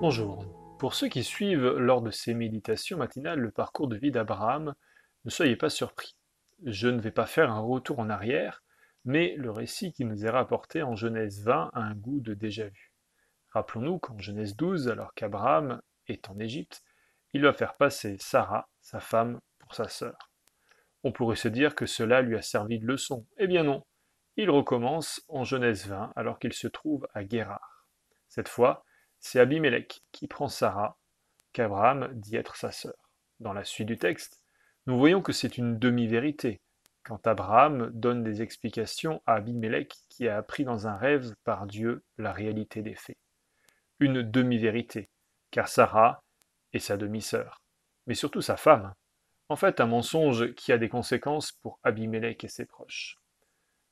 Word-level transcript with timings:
Bonjour. 0.00 0.46
Pour 0.78 0.94
ceux 0.94 1.08
qui 1.08 1.22
suivent 1.22 1.76
lors 1.76 2.00
de 2.00 2.10
ces 2.10 2.32
méditations 2.32 2.96
matinales 2.96 3.38
le 3.38 3.50
parcours 3.50 3.86
de 3.86 3.98
vie 3.98 4.10
d'Abraham, 4.10 4.74
ne 5.26 5.30
soyez 5.30 5.56
pas 5.56 5.68
surpris. 5.68 6.16
Je 6.64 6.88
ne 6.88 7.02
vais 7.02 7.10
pas 7.10 7.26
faire 7.26 7.52
un 7.52 7.60
retour 7.60 7.98
en 7.98 8.08
arrière, 8.08 8.62
mais 9.04 9.34
le 9.36 9.50
récit 9.50 9.92
qui 9.92 10.06
nous 10.06 10.24
est 10.24 10.30
rapporté 10.30 10.82
en 10.82 10.96
Genèse 10.96 11.44
20 11.44 11.72
a 11.74 11.80
un 11.80 11.94
goût 11.94 12.20
de 12.20 12.32
déjà-vu. 12.32 12.94
Rappelons-nous 13.50 13.98
qu'en 13.98 14.18
Genèse 14.18 14.56
12, 14.56 14.88
alors 14.88 15.12
qu'Abraham 15.12 15.82
est 16.06 16.30
en 16.30 16.38
Égypte, 16.38 16.82
il 17.34 17.42
va 17.42 17.52
faire 17.52 17.76
passer 17.76 18.16
Sarah, 18.18 18.70
sa 18.80 19.00
femme, 19.00 19.38
pour 19.58 19.74
sa 19.74 19.90
sœur. 19.90 20.30
On 21.04 21.12
pourrait 21.12 21.36
se 21.36 21.48
dire 21.48 21.74
que 21.74 21.84
cela 21.84 22.22
lui 22.22 22.38
a 22.38 22.42
servi 22.42 22.78
de 22.78 22.86
leçon. 22.86 23.26
Eh 23.36 23.46
bien 23.46 23.64
non, 23.64 23.84
il 24.38 24.48
recommence 24.48 25.22
en 25.28 25.44
Genèse 25.44 25.88
20 25.88 26.14
alors 26.16 26.38
qu'il 26.38 26.54
se 26.54 26.68
trouve 26.68 27.06
à 27.12 27.22
Guérard. 27.22 27.86
Cette 28.28 28.48
fois, 28.48 28.82
c'est 29.20 29.38
Abimelech 29.38 30.02
qui 30.12 30.26
prend 30.26 30.48
Sarah, 30.48 30.98
qu'Abraham 31.52 32.10
dit 32.14 32.36
être 32.36 32.56
sa 32.56 32.72
sœur. 32.72 33.10
Dans 33.38 33.52
la 33.52 33.64
suite 33.64 33.88
du 33.88 33.98
texte, 33.98 34.42
nous 34.86 34.98
voyons 34.98 35.22
que 35.22 35.32
c'est 35.32 35.58
une 35.58 35.78
demi-vérité, 35.78 36.60
quand 37.04 37.26
Abraham 37.26 37.90
donne 37.92 38.22
des 38.22 38.42
explications 38.42 39.22
à 39.26 39.34
Abimelech 39.34 39.94
qui 40.08 40.28
a 40.28 40.36
appris 40.36 40.64
dans 40.64 40.86
un 40.86 40.96
rêve 40.96 41.34
par 41.44 41.66
Dieu 41.66 42.02
la 42.18 42.32
réalité 42.32 42.82
des 42.82 42.94
faits. 42.94 43.18
Une 43.98 44.22
demi-vérité, 44.22 45.08
car 45.50 45.68
Sarah 45.68 46.22
est 46.72 46.78
sa 46.78 46.96
demi-sœur, 46.96 47.62
mais 48.06 48.14
surtout 48.14 48.42
sa 48.42 48.56
femme. 48.56 48.94
En 49.48 49.56
fait, 49.56 49.80
un 49.80 49.86
mensonge 49.86 50.54
qui 50.54 50.72
a 50.72 50.78
des 50.78 50.88
conséquences 50.88 51.52
pour 51.52 51.78
Abimelech 51.82 52.44
et 52.44 52.48
ses 52.48 52.66
proches. 52.66 53.18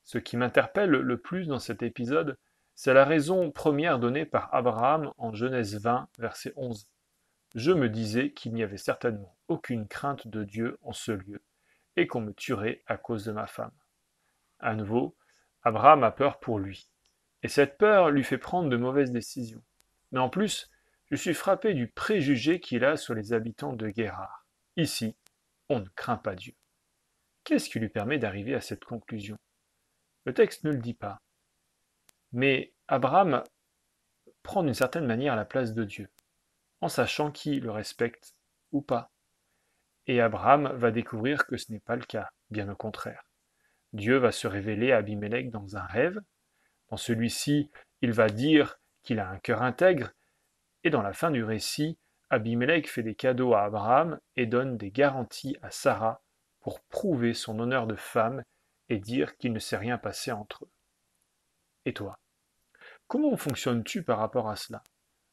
Ce 0.05 0.17
qui 0.17 0.37
m'interpelle 0.37 0.91
le 0.91 1.19
plus 1.19 1.49
dans 1.49 1.59
cet 1.59 1.83
épisode, 1.83 2.39
c'est 2.81 2.95
la 2.95 3.05
raison 3.05 3.51
première 3.51 3.98
donnée 3.98 4.25
par 4.25 4.55
Abraham 4.55 5.12
en 5.19 5.34
Genèse 5.34 5.81
20, 5.81 6.09
verset 6.21 6.53
11. 6.55 6.87
Je 7.57 7.73
me 7.73 7.89
disais 7.89 8.31
qu'il 8.31 8.55
n'y 8.55 8.62
avait 8.62 8.77
certainement 8.77 9.37
aucune 9.48 9.89
crainte 9.89 10.29
de 10.29 10.45
Dieu 10.45 10.79
en 10.83 10.93
ce 10.93 11.11
lieu, 11.11 11.43
et 11.97 12.06
qu'on 12.06 12.21
me 12.21 12.33
tuerait 12.33 12.84
à 12.87 12.97
cause 12.97 13.25
de 13.25 13.33
ma 13.33 13.49
femme. 13.49 13.75
À 14.61 14.77
nouveau, 14.77 15.17
Abraham 15.65 16.05
a 16.05 16.12
peur 16.12 16.39
pour 16.39 16.61
lui, 16.61 16.89
et 17.43 17.49
cette 17.49 17.79
peur 17.79 18.12
lui 18.12 18.23
fait 18.23 18.39
prendre 18.39 18.71
de 18.71 18.77
mauvaises 18.77 19.11
décisions. 19.11 19.65
Mais 20.12 20.21
en 20.21 20.29
plus, 20.29 20.71
je 21.11 21.17
suis 21.17 21.34
frappé 21.34 21.75
du 21.75 21.89
préjugé 21.89 22.61
qu'il 22.61 22.84
a 22.84 22.97
sur 22.97 23.12
les 23.12 23.33
habitants 23.33 23.73
de 23.73 23.89
Guérard. 23.89 24.47
Ici, 24.77 25.17
on 25.69 25.81
ne 25.81 25.89
craint 25.97 26.17
pas 26.17 26.37
Dieu. 26.37 26.55
Qu'est-ce 27.43 27.71
qui 27.71 27.81
lui 27.81 27.89
permet 27.89 28.19
d'arriver 28.19 28.55
à 28.55 28.61
cette 28.61 28.84
conclusion? 28.84 29.37
Le 30.27 30.33
texte 30.33 30.62
ne 30.62 30.71
le 30.71 30.79
dit 30.79 30.95
pas. 30.95 31.21
Mais 32.33 32.73
Abraham 32.89 33.43
prend 34.43 34.62
d'une 34.62 34.75
certaine 34.75 35.07
manière 35.07 35.37
la 35.37 35.45
place 35.45 35.75
de 35.75 35.84
Dieu, 35.84 36.09
en 36.81 36.89
sachant 36.89 37.31
qui 37.31 37.61
le 37.61 37.71
respecte 37.71 38.34
ou 38.73 38.83
pas. 38.83 39.11
Et 40.07 40.21
Abraham 40.21 40.73
va 40.75 40.91
découvrir 40.91 41.47
que 41.47 41.56
ce 41.56 41.71
n'est 41.73 41.81
pas 41.81 41.97
le 41.97 42.05
cas, 42.05 42.31
bien 42.51 42.69
au 42.69 42.77
contraire. 42.77 43.25
Dieu 43.93 44.17
va 44.17 44.33
se 44.33 44.47
révéler 44.47 44.93
à 44.93 44.99
Abimelech 44.99 45.51
dans 45.51 45.77
un 45.77 45.84
rêve. 45.84 46.21
Dans 46.89 46.97
celui-ci, 46.97 47.71
il 48.01 48.12
va 48.12 48.29
dire 48.29 48.79
qu'il 49.03 49.21
a 49.21 49.29
un 49.29 49.39
cœur 49.39 49.62
intègre. 49.62 50.12
Et 50.84 50.91
dans 50.91 51.03
la 51.03 51.12
fin 51.12 51.31
du 51.31 51.45
récit, 51.45 51.99
Abimelech 52.31 52.91
fait 52.91 53.03
des 53.03 53.15
cadeaux 53.15 53.55
à 53.55 53.65
Abraham 53.65 54.19
et 54.37 54.47
donne 54.47 54.77
des 54.77 54.91
garanties 54.91 55.56
à 55.62 55.71
Sarah 55.71 56.23
pour 56.61 56.81
prouver 56.81 57.33
son 57.33 57.59
honneur 57.60 57.87
de 57.87 57.97
femme 57.97 58.45
et 58.89 58.99
dire 58.99 59.37
qu'il 59.37 59.53
ne 59.53 59.59
s'est 59.59 59.77
rien 59.77 59.99
passé 59.99 60.33
entre 60.33 60.65
eux. 60.65 60.71
Et 61.88 61.94
toi? 61.94 62.19
Comment 63.06 63.34
fonctionnes-tu 63.38 64.03
par 64.03 64.19
rapport 64.19 64.50
à 64.50 64.56
cela? 64.56 64.84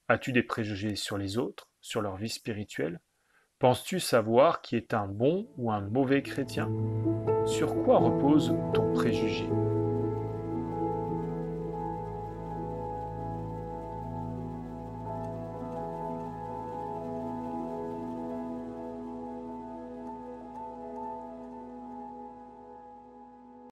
As-tu 0.08 0.32
des 0.32 0.42
préjugés 0.42 0.96
sur 0.96 1.18
les 1.18 1.38
autres, 1.38 1.70
sur 1.82 2.00
leur 2.02 2.16
vie 2.16 2.30
spirituelle? 2.30 3.02
Penses-tu 3.60 4.00
savoir 4.00 4.62
qui 4.62 4.78
est 4.78 4.94
un 4.94 5.06
bon 5.06 5.50
ou 5.58 5.70
un 5.70 5.82
mauvais 5.82 6.24
chrétien? 6.24 6.72
Sur 7.46 7.84
quoi 7.84 7.98
repose 7.98 8.56
ton 8.74 8.94
préjugé? 8.94 9.50